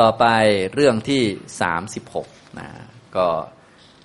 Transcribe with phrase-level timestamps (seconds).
[0.00, 0.24] ต่อไป
[0.74, 1.22] เรื่องที่
[1.60, 2.68] สามสิบหกนะ
[3.16, 3.26] ก็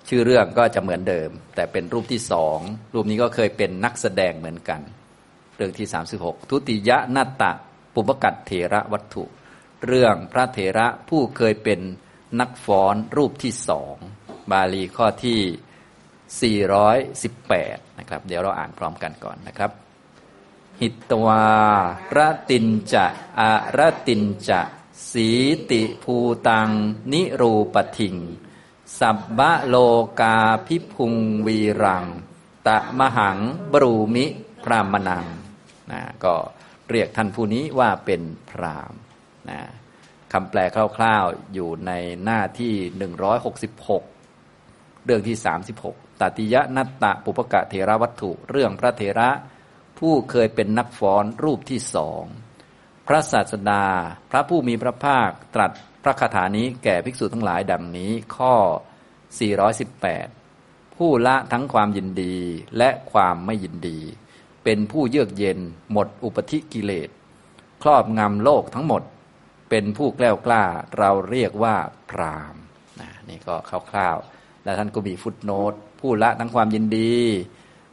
[0.08, 2.60] ชื่อเรื่องก็จะเหมือนเดิม แต่เป็นรูปที่สอง
[2.94, 4.82] รูปนี้ก็เคยเป็นนักแสดงเหมือนกัน
[5.56, 7.52] เรื่องที่สามสิบหกทุติยนาตะ
[7.94, 9.24] ปุปกัตเถระวัตถุ
[9.88, 11.80] เรื่องพระเถระผู้เคยเป็น
[12.40, 13.96] นักฟ้อนรูปที่สอง
[14.52, 15.42] บาลีข้อที่
[17.36, 19.72] 418 นะครับ เดี๋ยวเราอ่านพร้อมกันก่อนนะครับ
[20.82, 21.46] หิตวา
[22.18, 23.06] ระตินจะ
[23.40, 24.62] อะระตินจะ
[25.12, 25.30] สี
[25.72, 26.16] ติภู
[26.48, 26.70] ตัง
[27.14, 28.16] นิรูปทิง
[29.00, 29.76] สับบะโล
[30.20, 31.16] กาพิพุง
[31.48, 32.06] วีรัง
[32.68, 33.38] ตะมหัง
[33.74, 34.26] บรูมิ
[34.64, 35.26] พรามนัง
[35.92, 36.36] นะก็
[36.90, 38.94] เรียกท่านผู้นี้ว่าเป็นพราม
[39.50, 39.60] นะ
[40.34, 40.60] คำแปล
[40.98, 41.92] คร่าวๆอยู่ใน
[42.24, 42.74] หน้าที่
[44.30, 45.38] 166 เรื่องที่
[45.80, 49.30] 36ตติยะนัตตะปุปกะเทระวัตถุ เรื่องพระเทระ
[50.00, 52.24] ผู้เคยเป็นนักฟ้อนรูปที่สอง
[53.08, 53.86] พระศาสดา
[54.32, 55.72] พระผู้มีพระภาคตรัส
[56.04, 58.54] พระคาถานี้แก่ภิกษุทั้งหลายดังนี้ข้อ
[60.16, 62.36] 418 ผู้ละทั้งความยินดี
[62.78, 64.00] และความไม่ยินดี
[64.64, 65.60] เป็นผู้เยือกเย็น
[65.92, 67.10] หมดอุปธิกิเลส
[67.84, 69.04] ครอบงำโลกทั้งหมด
[69.70, 70.64] เป็นผู้แกล้วกล้า
[70.98, 71.76] เราเรียกว่า
[72.10, 72.56] พราม
[73.00, 73.56] นะนี่ก็
[73.92, 77.14] คร่าวๆ แล้วท่านก็มีฟุตโนตผู้ละทั้งความยินดี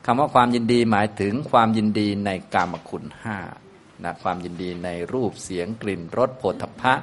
[0.06, 3.38] คำว่าความยินดีหมายถึงความยินดีในกามคุณห้า
[4.02, 6.94] นะความยินดีในรูปเสียงกลิ่นรสโผฏฐัพพะ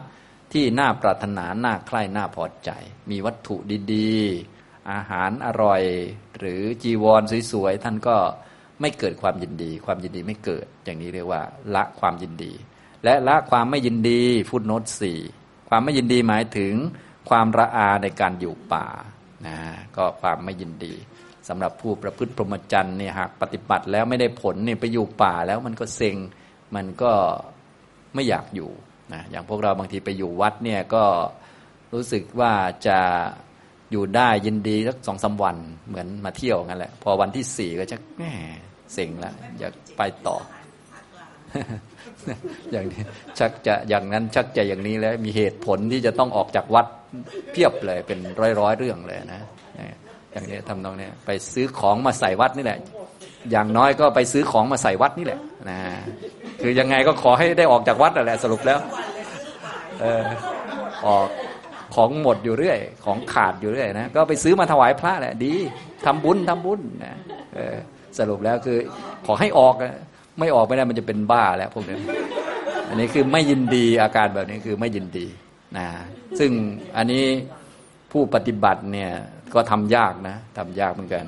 [0.53, 2.69] ที่น่าปรารถนาน่าใคร่น่าพอใจ
[3.09, 3.55] มีวัตถุ
[3.93, 5.83] ดีๆ อาหารอร่อย
[6.37, 8.17] หรือจีวรสวยๆ ท่านก็
[8.81, 11.41] ไม่เกิดความยินดี ความยินดีไม่เกิด อย่างนี้เรียกว่า
[11.75, 12.53] ละความยินดี
[13.03, 15.19] และละความไม่ยินดีฟุตโนตสี่
[15.69, 16.73] ความไม่ยินดีหมายถึง
[17.29, 18.87] ความระอาในการอยู่ป่า
[19.47, 19.57] นะ
[19.95, 20.93] ก็ความไม่ยินดี
[21.47, 26.17] สำหรับผู้ประพฤติพรหมจรรย์เนี่ยหากปฏิบัติแล้วไม่ได้ผลเนี่ยไปอยู่ป่าแล้วมันก็เซ็ง
[26.75, 27.11] มันก็
[28.15, 28.69] ไม่อยากอยู่
[29.13, 31.03] นะอย่างพวกเราบางทีไปอยู่วัดเนี่ยก็
[31.93, 32.53] รู้สึกว่า
[32.87, 32.99] จะ
[33.91, 38.23] อยู่ได้ยินดีสักสองสาวันเหมือนมาเที่ยวงั้นแหละ พอวันที่สี่ก็จะแหม
[38.93, 40.37] เซ็งแล้วอยากไปต่อ
[42.71, 43.03] อย่างนี้
[43.39, 46.87] ชักจะอย่างนั้นชักจะอย่างนี้แล้วมีเหตุผลที่จะต้องออกจากวัด
[47.51, 49.41] เพียบเลยเป็นร้อยร้อยเรื่องเลยนะ
[50.31, 52.79] อย่างนี้ทำนองนี้ไปซื้อของมาใส่วัดนี่แหละ
[53.51, 55.79] อย่างน้อยก็ไปซื้อของมาใส่วัดนี่แหละนะ
[56.61, 58.79] คือยังไงก็ขอให้ได้ออกจากวัดแหละสรุปแล้ว
[60.01, 60.23] เออ
[61.05, 61.27] ออก
[61.95, 65.53] ของหมดอยู่เรื่อย ของขาดอยู่เรื่อยนะก็ไปซื้อมาถวายพระแหละดี
[66.05, 67.15] ทำบุญทำบุญนะ
[67.55, 67.75] เออ
[68.19, 68.77] สรุปแล้วคือ
[69.25, 69.75] ขอให้ออก
[70.39, 71.97] ไม่ออกไม่ได้มันจะเป็นบ้าแล้วพวกนี้
[72.89, 75.27] อันนี้คือไม่ยินดีอาการแบบนี้คือไม่ยินดี
[75.77, 75.87] นะ
[76.39, 76.51] ซึ่ง
[76.97, 77.23] อันนี้
[78.11, 79.11] ผู้ปฏิบัติเนี่ย
[79.53, 81.25] ก็ทำยากนะทำยากเหมือนกัน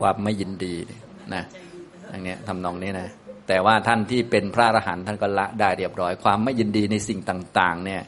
[0.00, 0.74] ความไม่ยินดี
[1.34, 1.42] นะ
[2.10, 3.08] อย่างนี้ทำนองนี้นะ
[3.48, 8.02] แต่ว่าท่านที่เป็นพระอรหันต์ท่านก็ละได้เรียบร้อย ความไม่ยินดีในสิ่งต่าง ๆ เนี่ย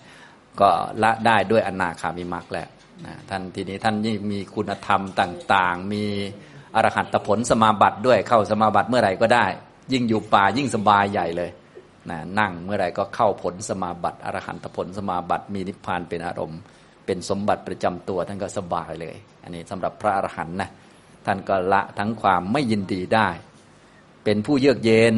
[0.60, 0.70] ก็
[1.02, 2.68] ละได้ด้วยอนาคามิมักแหล้ว
[3.06, 6.04] นะท่านทีนี้ท่านยิ่งมีคุณธรรมต่าง ๆ มี
[6.74, 9.46] อรหัตผลสมาบัติด้วยเข้าสมาบัติเมื่อไหร่ก็ได้
[9.92, 11.50] ยิ่งอยู่ป่ายิ่งสบายใหญ่เลย
[12.10, 16.60] นะนั่งเมื่อไหร่ก็เข้าผลสมาบัติอรหันตผลสมาบัติมีนิพพานเป็นอารมณ์
[17.06, 20.70] เป็นสมบัติประจำตัวท่านก็สบายเลย อันนี้สำหรับพระอรหันต์นะ
[21.26, 23.28] ท่านก็ละทั้งความไม่ยินดีได้
[24.24, 25.16] เป็นผู้เยือกเย็น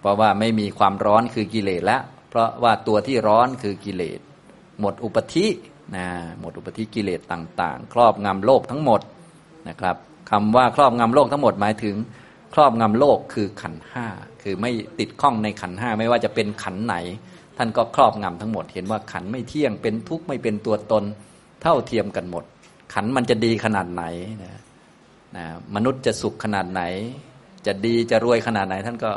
[0.00, 4.20] เพราะว่าไม่มีความร้อนคือกิเลสแล้วเพราะว่าตัวที่ร้อนคือกิเลส
[4.80, 5.46] หมดอุปธิ
[5.96, 6.06] นะ
[6.40, 9.00] หมดอุปธิกิเลสต่าง ๆ ครอบงำโลกทั้งหมด
[9.68, 9.96] นะครับ
[10.30, 11.96] คำว่าครอบงำโลกทั้งหมดหมายถึง
[12.54, 14.06] ครอบงำโลกคือขันห้า
[14.42, 16.96] คือไม่ติดข้องในขันห้าไม่ว่าจะเป็นขันไหน
[17.56, 21.04] ท่านก็ครอบงำทั้งหมด เห็นว่าขันไม่เที่ยงเป็นทุกข์ไม่เป็นตัวตน
[21.62, 22.44] เท่าเทียมกันหมด
[22.94, 24.02] ขันมันจะดีขนาดไหน
[24.44, 24.60] นะ
[25.36, 26.82] นะมนุษย์จะสุขขนาดไหน
[27.66, 29.12] จะดีจะรวยขนาดไหน ท่านก็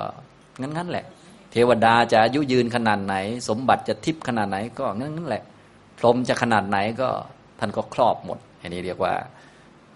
[0.61, 1.05] งั้นๆแหละ
[1.51, 3.15] เทวดาจะอายุยืนขนาดไหน
[3.49, 5.43] สมบัติจะทิพย์ขนาดไหนก็งั้นๆแหละ
[5.97, 7.09] พรหมจะขนาดไหนก็
[7.59, 9.13] ท่านก็ครอบหมด อันนี้เรียกว่า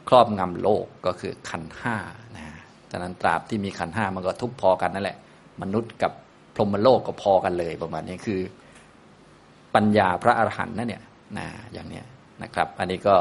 [0.07, 1.95] ครอบงำโลกก็คือขันห้า
[2.35, 2.45] นะ
[2.91, 5.17] ฉะนั้นตราบที่มีขันห้ามันก็ทุกพอกันนั่นแหละ
[5.61, 6.11] มนุษย์กับ
[6.55, 8.39] พรหมโลกก็พอกันเลยประมาณนี้คือ
[9.75, 11.03] ปัญญาพระอรหันต์นั่นเนี่ย
[11.37, 12.05] นะอย่างเนี้ย
[12.43, 13.15] นะครับ อันนี้ก็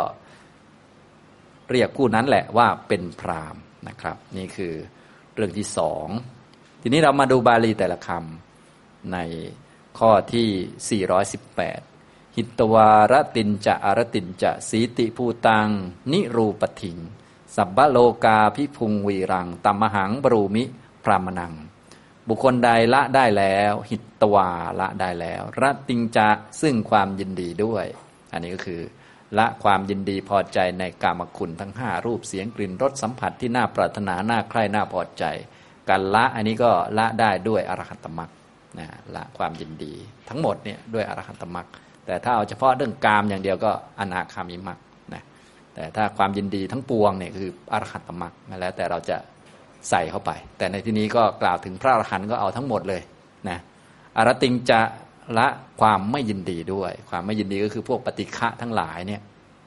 [1.70, 3.56] เรียกผู้นั้นแหละว่าเป็นพราม
[3.88, 4.74] นะครับ นี่คือ
[5.34, 6.06] เรื่องที่สอง
[6.82, 9.18] ทีนี้เรามาดูบาลีแต่ละคำใน
[9.98, 11.02] ข้อที่
[11.62, 15.68] 418 หิตวารตินจะอารตินจะสีติภูตัง
[16.12, 16.98] นิรูปถิง
[17.56, 20.64] สับบโลกาพิพุงวีรังตัมมหังบรูมิ
[21.04, 21.54] พรามนัง
[22.28, 26.28] บุคคลใดละได้แล้ว หิตวาละได้แล้วรติงจะ
[26.60, 27.86] ซึ่งความยินดีด้วย
[28.32, 28.82] อันนี้ก็คือ
[29.38, 35.24] ละความยินดีพอใจในกามคุณทั้งห้ารูปเสียงกลิ่นรสสัมผัสที่น่าปรารถนาน่าใคร่น่าพอใจ
[35.88, 38.30] การละอันนี้ก็ละได้ด้วยอรหัตตมรรค
[38.78, 39.92] นะละความยินดี
[40.28, 41.66] ทั้งหมดเนี่ยด้วยอรหัตตมรรค
[42.06, 43.70] แต่ถ้าเอาเฉพาะเรื่องกามอย่างเดียวก็
[44.00, 44.78] อนาคามิมัก
[45.14, 45.22] นะ
[45.74, 49.16] แต่ถ้าความยินดีทั้งปวงเนี่ยคืออรหัตตมักแล้วแต่เราจะ
[49.90, 53.02] ใส่เข้าไป แต่ในที่นี้ก็กล่าวถึงพระอรหันต์ก็เอาทั้งหมดเลย
[53.48, 53.58] นะ
[54.16, 54.80] อรติงจะ
[55.38, 55.46] ละ
[55.80, 59.22] ความไม่ยินดีด้วย ความไม่ยินดีก็คือพวกปฏิฆะทั้งหลายเนี่ย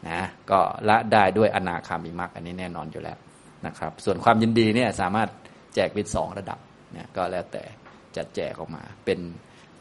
[0.10, 0.22] นะ
[0.52, 0.60] ก็
[0.90, 3.18] ละได้ด้วยอนาคามิมักอันนี้แน่นอนอยู่แล้ว
[3.66, 5.30] นะครับ ส่วนความยินดีเนี่ยสามารถ
[5.76, 6.60] แจกเป็นสองระดับ
[6.94, 7.64] เนี่ยก็แล้วแต่
[8.16, 9.20] จะแจกออกมา เป็น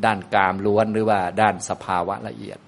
[0.05, 2.59] ด้านกามล้วนหรือว่าด้านสภาวะละเอียด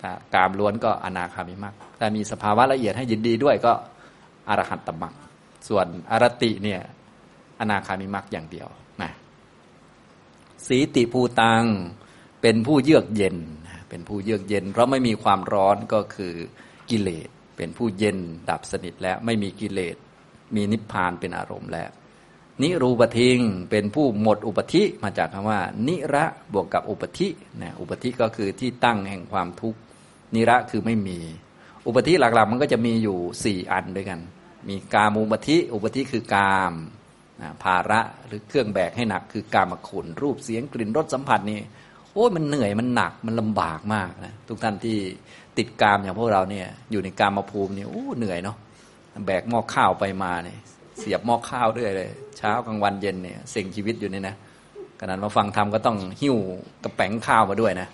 [0.00, 3.72] ถ้ากามล้วนก็อนาคามิมักถ้ามีสภาวะละเอียดให้ยินดีด้วยก็
[4.48, 5.14] อรหัตตมัก
[5.68, 6.80] ส่วนอรติเนี่ย
[7.60, 8.68] อนาคามิมักอย่างเดียว
[9.02, 9.10] นะ
[10.66, 11.64] สีติภูตัง
[12.42, 13.36] เป็นผู้เยือกเย็น
[13.88, 16.34] เป็นผู้เยือกเย็น เพราะไม่มีความร้อนก็คือ
[16.90, 18.18] กิเลส เป็นผู้เย็น
[18.50, 19.96] ดับสนิทแล้วไม่มีกิเลส
[20.54, 21.90] มีนิพพานเป็นอารมณ์แล้ว
[22.62, 23.38] นิรูปทิง
[23.70, 27.28] เป็นผู้หมดอุปธิมาจากคำว่า นิระบวกกับอุปธิ
[27.62, 29.78] นะอุปธิก็คือที่ตั้งแห่งความทุกข์
[30.34, 31.18] นิระคือไม่มี
[31.86, 34.20] อุปธิหลักๆ มันก็จะมีอยู่สี่อันด้วยกัน
[34.68, 36.72] มีกามุปธิ อุปธิคือกาม
[37.40, 41.60] นะภาระหรือเครื่องแบกให้หนักคือกามขุนรูปเสียงกลิ่นรสสัมผัสนี่
[42.14, 44.96] โอ้ยมันเหนื่อยมันหนักมันลำบากมากนะทุกท่านที่
[45.58, 48.56] ติดกามอย่างพวกเราเนี่ย อยู่ในกามภูมิเนี่ยโอ้เหนื่อยเนาะ
[49.26, 50.58] แบกหม้อข้าวไปมาเนี่ย
[50.98, 54.34] เสียบหม้อข้าวด้วยเลย เช้ากลางวันเย็นเนี่ยเสี่ยงชีวิตอยู่นี่นะ
[55.00, 56.36] ขนาดมาฟังธรรมก็ต้องหิ้ว
[56.84, 57.88] กระแป้งข้าวมาด้วยนะ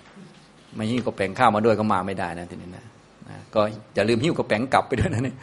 [0.75, 2.85] ไม่หิ้วกระแป้งข้าวมาด้วยก็มาไม่ได้นะทีนี้นะ
[3.29, 3.61] นะก็
[3.95, 5.37] อย่าลืมหิ้วกระแป้งกลับไปด้วยนะเนี่ย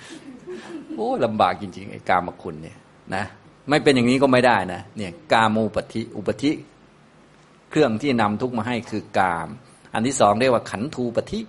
[0.94, 2.76] โอ้ลำบากจริงๆไอ้กามคุณเนี่ย
[3.14, 3.24] นะ
[3.68, 6.50] ไม่เป็นอย่างนี้ก็ไม่ได้นะเนี่ยกามูปฏิอุปธิ
[7.74, 9.48] เครื่องที่นำทุกมาให้คือกาม
[9.94, 11.40] อันที่สองเรียกว่าขันธูปฏิ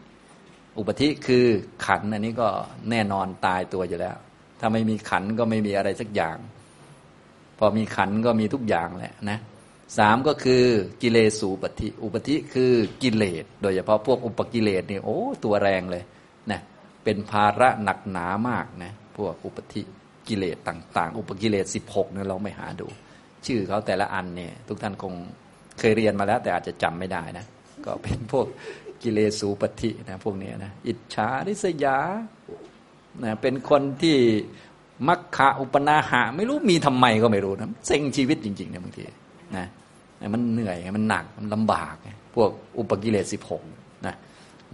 [0.77, 1.45] อุปธิคือ
[1.85, 2.47] ขันอันนี้ก็
[2.89, 4.15] แน่นอนตายตัวอยู่แล้ว
[4.59, 6.37] ถ้าไม่มีขันก็ไม่มีอะไรสักอย่าง
[7.59, 9.39] พอมีขันก็มีทุกอย่างแหละนะ
[9.97, 10.63] สามก็คือ
[11.01, 12.71] กิเลสูปฏิอุปธิคือ
[13.03, 16.03] กิเลส โดยเฉพาะพวกอุปกิเลสเนี่ยโอ้ตัวแรงเลย
[16.51, 16.61] นะ
[17.03, 19.81] เป็นภาระหนักหนามากนะพวกอุปธิ
[20.27, 22.87] กิเลสต่าง ๆ อุปกิเลสสิบหกเนี่ยเราไม่หาดู
[23.45, 25.13] ชื่อเขาแต่ละอันเนี่ยทุกท่านคง
[25.79, 27.45] เคยเรียนมาแล้ว แต่อาจจะจำไม่ได้นะ
[27.85, 28.47] ก็เป็นพวก
[29.01, 31.97] กิเลสูปฏินะพวกนี้นะอิจฉาริษยา
[33.23, 34.17] นะเป็นคนที่
[35.07, 39.03] มักขะอุปนาหะ ไม่รู้มีทำไมก็ไม่รู้นะเซ็งชีวิตจริงๆเนี่ยบางที
[39.55, 39.65] นะ
[40.33, 41.95] มันเหนื่อยมันหนักมันลำบาก
[42.35, 43.61] พวกอุปกิเลสสิบหก
[44.05, 44.15] นะ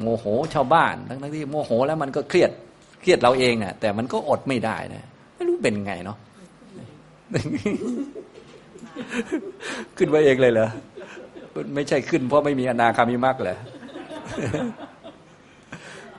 [0.02, 2.52] โมโหชาวบ้านทั้งที่โมโหแล้วมันก็เครียด
[3.02, 5.04] เครียดเราเองนะ่ะแต่มันก็อดไม่ได้นะ
[5.36, 6.18] ไม่รู้เป็นไงเนาะ
[9.98, 10.70] ขึ้นมาเองเลยเหรอ
[11.76, 13.58] ไม่ใช่ขึ้น เพราะไม่มีอนาคามิมักเลย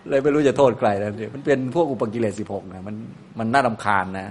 [0.09, 2.97] เลยไม่รู้จะโทษใครแล้วเนี่ยมันเป็นพวกอุปกิเลสสิบหกนะมัน
[3.39, 4.29] มันน่ารำคาญนะ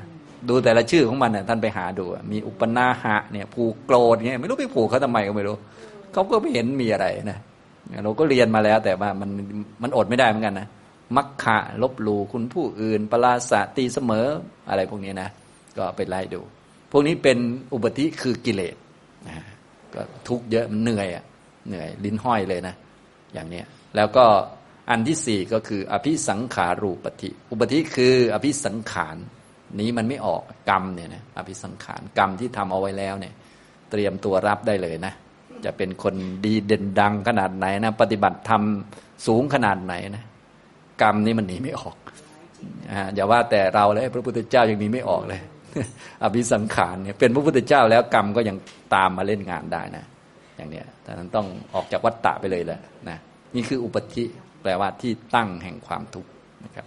[0.50, 5.56] ดูแต่ละชื่อของมันเนี่ยท่านไปหาดู มีอุปนาหะเนี่ยผูกโกรธเนี่ยไม่รู้ไปผูกเขาทำไมก็ไม่รู้
[6.14, 7.40] เขาก็ไม่เห็นมีอะไรนะ
[8.04, 9.30] เราก็เรียนมาแล้ว แต่ว่ามัน
[9.84, 10.68] มันอดไม่ได้เหมือนกันนะ
[11.18, 14.28] มักขะลบหลู่คุณผู้อื่นปราศตีเสมอ
[14.70, 15.30] อะไรพวกนี้นะ
[15.78, 16.42] ก็ไปไล่ดู
[16.92, 17.38] พวกนี้เป็น
[17.74, 18.76] อุปธิคือกิเลส
[19.28, 19.44] นะ
[19.94, 21.24] ก็ทุกเยอะมันเหนื่อยอะ
[21.68, 22.76] เหนื่อยลิ้นห้อยเลยนะ
[23.34, 23.66] อย่างเนี้ย
[23.96, 24.26] แล้วก็
[24.90, 29.18] อันที่สี่ก็คืออภิสังขารูปฏิอุปธิคืออภิสังขาร
[29.80, 33.34] นี้มันไม่ออกกรรมเนี่ยนะอภิสังขารกรรมที่ทำเอาไว้แล้วเนี่ย
[33.92, 35.14] เตรียมตัวรับได้เลยนะ
[35.66, 36.16] จะเป็นคน
[36.46, 38.62] ดีเด่นดังขนาดไหนนะ ปฏิบัติธรรม
[39.28, 40.24] สูงขนาดไหนนะ
[41.02, 41.96] กรรมนี้มันหนีไม่ออก
[43.16, 45.42] อย่าว่าแต่เราเลยพระพุทธเจ้ายังหนีไม่ออกเลย
[46.24, 48.58] อภิสังขารเนี่ยเป็นพระพุทธเจ้าแล้วกรรมก็ยัง
[48.96, 50.06] ตามมาเล่นงานได้นะ
[50.58, 53.18] อย่างเนี้ยแต่นั้นต้องออกจากวัฏฏะไปเลยแหละนะ
[53.56, 54.24] นี่คืออุปธิ
[54.62, 56.30] แปลว่าที่ตั้งแห่งความทุกข์
[56.66, 56.86] นะครับ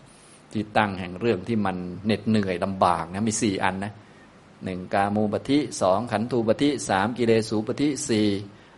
[0.52, 3.92] ที่ตั้งแห่งเรื่องที่มันเหน็ดเหนื่อยลำบากนะมีสี่อันนะ
[4.64, 8.28] หนึ่งกามูปธิสองขันธูปธิสามกิเลสูปธิสี่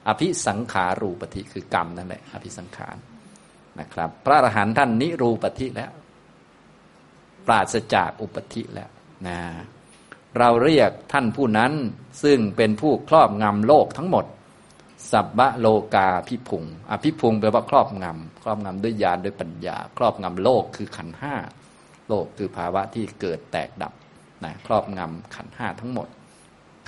[0.08, 2.96] อภิสังขารูปธิคือกรรมนั่นแหละอภิสังขาร
[3.80, 5.90] นะครับ พระอรหันต์ท่านนิรูปธิแล้ว
[7.46, 8.90] ปราศจากอุปธิแล้ว
[9.26, 9.38] นะ
[10.38, 11.72] เราเรียกท่านผู้นั้น
[12.22, 14.24] ซึ่งเป็นผู้ครอบงำโลกทั้งหมด
[15.12, 21.34] สับบะโลกาพิพุงอภิพุงแปลว่าครอบงำครอบงำด้วยญาณด้วยปัญญา ครอบงำโลกคือขันห้า
[22.08, 23.92] โลกคือภาวะที่เกิดแตกดับ
[24.44, 26.08] นะครอบงำขันห้าทั้งหมด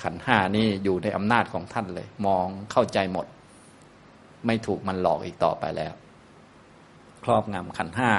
[0.03, 3.25] ขันห้านี่อยู่ในอำนาจของท่านเลย มองเข้าใจหมด
[4.45, 5.93] ไม่ถูกมันหลอกอีกต่อไปแล้ว
[7.23, 8.11] ครอบงำขันห้า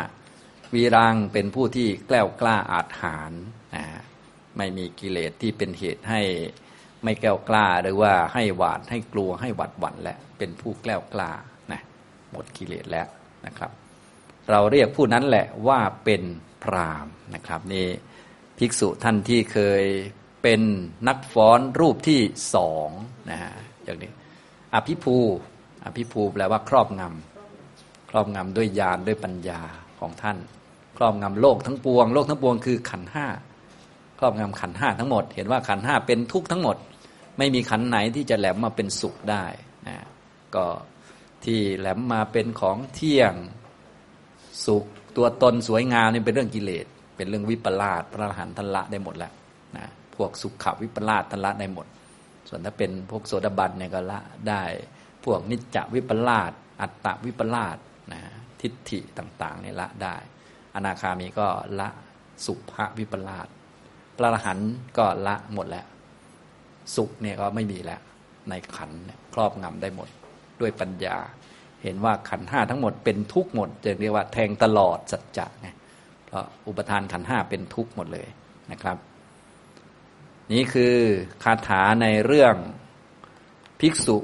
[0.75, 3.33] วีรังเป็นผู้ที่แกล้วกล้าอาจหาร
[3.77, 3.85] นะ
[4.57, 6.23] ไม่มีกิเลสที่เป็นเหตุให้
[7.05, 11.31] ไม่แกล้วกล้าหรือว่าให้หวาดให้กลัวให้หวัดหวั่นและเป็นผู้แกล้วกล้า
[11.73, 11.81] นะ
[12.31, 13.07] หมดกิเลสแล้ว
[13.47, 13.71] นะครับ
[14.51, 16.23] เราเรียกผู้นั้นแหละว่าเป็น
[16.63, 17.87] พรามนะครับนี่
[18.59, 19.85] ภิกษุท่านที่เคย
[20.43, 20.61] เป็น
[21.09, 22.21] นักฟ้อนรูปที่
[22.55, 22.89] สอง
[23.31, 23.53] นะฮะ
[23.85, 24.11] อย่างนี้
[24.75, 25.17] อภิภู
[25.85, 29.61] อภิภูแปลว่าครอบงำครอบงำด้วยญาณด้วยปัญญา
[30.01, 30.39] ของท่าน
[30.97, 33.27] ครอบงำโลกทั้งปวง โลกทั้งปวงคือขันห้า
[34.21, 36.77] ครอบงำขันห้าทั้งหมด เห็นว่าขันห้าเป็นทุกข์ทั้งหมด
[37.39, 39.45] ไม่มีขันไหนที่จะแหลมมาเป็นสุขได้
[39.89, 39.97] นะ
[40.55, 40.67] ก็
[41.45, 43.35] ที่แหลมมาเป็นของเที่ยง
[44.67, 44.85] สุข
[45.17, 46.87] ตัวตนสวยงามนี่เป็นเรื่องกิเลส
[47.17, 49.33] เป็นเรื่องวิปลาสพระอรหันต์ทันละได้หมดแล้ว
[49.77, 49.87] นะ
[50.17, 51.87] พวกสุขขวิปลาสทันละได้หมด
[52.49, 54.63] ส่วนถ้าเป็นพวกโสดาบันเนี่ยก็ละได้
[55.25, 57.77] พวกนิจจวิปลาสอัตตวิปลาส
[58.13, 58.21] นะ
[58.61, 60.17] ทิฏฐิต่างๆเนี่ยละได้
[60.75, 61.49] อนาคามีก็
[61.81, 61.89] ละ
[62.45, 63.49] สุภวิปลาส
[64.23, 65.87] ระอรหันต์ก็ละหมดแล้ว
[66.97, 68.01] สุขเนี่ยก็ไม่มีแล้ว
[68.49, 68.91] ในขัน
[69.35, 70.09] ครอบงำได้หมด
[70.61, 71.17] ด้วยปัญญา
[71.83, 75.69] เห็นว่าขันห้าทั้งหมดเป็นทุกข์หมดจะเรียกว่าแทงตลอดสัจจะไง
[76.27, 78.29] เพราะอุปทานขันห้าเป็นทุกข์หมดเลย
[78.71, 78.97] นะครับ
[80.53, 80.97] นี่คือ
[81.43, 82.55] คาถาในเรื่อง
[83.81, 84.17] ภิกษุ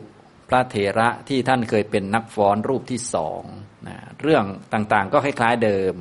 [0.48, 3.42] พระเถระที่ท่านเคยเป็นนักฟ้อนรูปที่สอง
[3.88, 5.94] นะเรื่องต่างๆก็คล้ายๆเดิม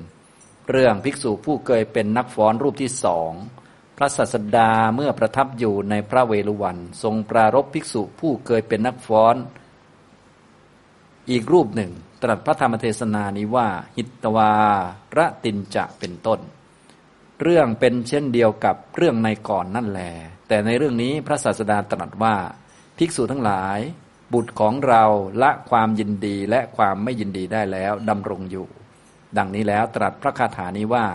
[0.71, 3.31] เรื่องภิกษุผู้เคยเป็นนักฟ้อนรูปที่สอง
[3.97, 9.35] พระสัสดาเมื่อประทับอยู่ในพระเวฬุวัน ทรงปรารบภิกษุผู้เคยเป็นนักฟ้อน
[11.29, 14.53] อีกรูปหนึ่ง ตรัสพระธรรมเทศนานี้ว่า หิตวา
[15.17, 16.39] ระตินจะเป็นต้น
[17.41, 20.01] เรื่องเป็นเช่นเดียวกับเรื่องในก่อนนั่นแหล
[20.47, 22.35] แต่ในเรื่องนี้พระศาสดาตรัสว่า
[22.97, 23.79] ภิกษุทั้งหลาย
[24.33, 25.03] บุตรของเรา
[25.41, 28.67] ละความยินดีและความไม่ยินดีได้แล้วดำรงอยู่
[29.37, 31.05] ดังนี้แล้วตรัสพระคาถานี้ว่า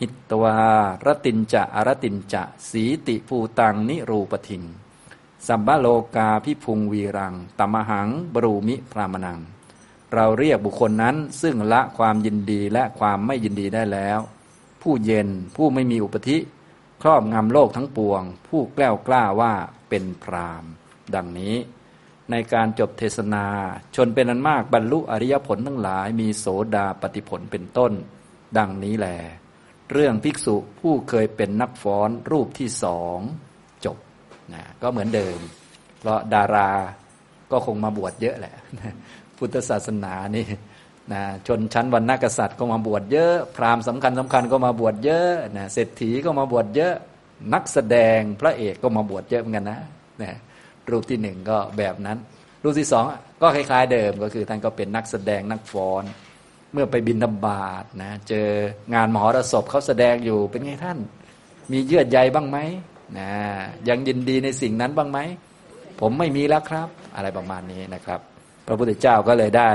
[0.00, 0.56] หิตวา
[1.06, 4.62] รตินจะอรตินจะสีติภูตังนิรูปทิง
[5.46, 5.86] สัมบโล
[6.16, 9.38] กาพิพุงวีรังตมหังบรูมิพรามนัง
[10.14, 14.20] เราเรียกบุคคลนั้นซึ่งละความยินดีและความไม่ยินดีได้แล้ว
[14.82, 16.38] ผู้เย็นผู้ไม่มีอุปธิ
[17.02, 19.54] ครอบงำโลกทั้งปวง ผู้แกล้วกล้าว่า
[19.88, 20.64] เป็นพราม
[21.14, 21.54] ดังนี้
[22.30, 23.46] ในการจบเทศนา
[23.94, 27.92] ชนเป็นอันมากบรรลุอริยผลทั้งหลายมีโสดาปฏิผลเป็นต้น
[28.58, 29.08] ดังนี้แหล
[29.92, 33.18] เรื่องภิกษุผู้เคยเป็นนักฟ้อนรูปที่สอง
[33.84, 33.96] จบ
[34.54, 35.38] นะก็เหมือนเดิม
[36.00, 36.70] เพราะดารา
[37.50, 38.54] ก็คงมาบวชเยอะแหละ
[39.38, 40.46] พุทธศาสนานี่
[41.12, 46.94] นะชนชั้นวรรณกษัตริย์ก็มาบวชเยอะ พราหมณ์สำคัญสำคัญก็มาบวชเยอะนะเศรษฐีก็มาบวชเยอะ
[47.54, 49.80] นักแสดงพระเอกก็มาบวชเยอะเหมือนกันนะ
[50.22, 50.32] นะ
[50.90, 52.18] รูปที่หนึ่งก็แบบนั้น
[52.62, 53.04] รูปที่สอง
[53.42, 56.02] ก็คล้าย ๆ เดิมก็คือท่านก็เป็นนักแสดงนักฟ้อน
[56.76, 58.48] มื่อไปบินธบาตนะเจอ
[58.94, 60.98] งานมหรสพเขาแสดงอยู่เป็นไงท่าน
[61.72, 62.58] มีเยื่อใยบ้างไหม
[63.18, 63.30] นะ
[63.88, 65.18] ยังยินดีในสิ่งนั้นบ้างไหม
[66.00, 68.20] ผมไม่มีแล้วครับ อะไรประมาณนี้นะครับ
[68.66, 69.70] พระพุทธเจ้าก็เลยได้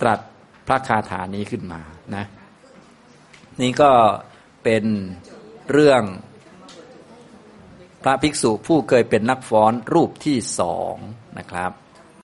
[0.00, 0.20] ตรัส
[0.66, 1.80] พระคาถานี้ขึ้นมา
[2.16, 2.24] นะ
[3.60, 3.90] นี่ก็
[4.64, 4.84] เป็น
[5.72, 6.02] เรื่อง
[8.02, 10.94] พระภิกษุผู้เคยเป็นนักฟ้อนรูปที่สอง
[11.38, 11.72] นะครับ